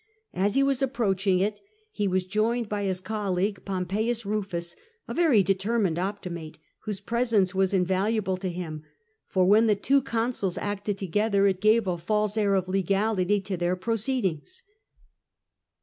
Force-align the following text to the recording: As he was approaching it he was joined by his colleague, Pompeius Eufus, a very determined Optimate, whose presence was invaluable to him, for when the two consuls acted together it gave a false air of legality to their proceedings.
As 0.33 0.55
he 0.55 0.63
was 0.63 0.81
approaching 0.81 1.37
it 1.37 1.59
he 1.91 2.07
was 2.07 2.25
joined 2.25 2.67
by 2.67 2.85
his 2.85 2.99
colleague, 2.99 3.63
Pompeius 3.65 4.25
Eufus, 4.25 4.75
a 5.07 5.13
very 5.13 5.43
determined 5.43 5.97
Optimate, 5.99 6.57
whose 6.85 6.99
presence 6.99 7.53
was 7.53 7.71
invaluable 7.71 8.37
to 8.37 8.49
him, 8.49 8.81
for 9.27 9.45
when 9.45 9.67
the 9.67 9.75
two 9.75 10.01
consuls 10.01 10.57
acted 10.57 10.97
together 10.97 11.45
it 11.45 11.61
gave 11.61 11.85
a 11.85 11.99
false 11.99 12.35
air 12.35 12.55
of 12.55 12.67
legality 12.67 13.39
to 13.41 13.55
their 13.55 13.75
proceedings. 13.75 14.63